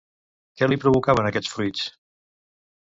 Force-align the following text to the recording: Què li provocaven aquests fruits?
Què 0.61 0.69
li 0.71 0.79
provocaven 0.85 1.31
aquests 1.33 1.55
fruits? 1.59 1.87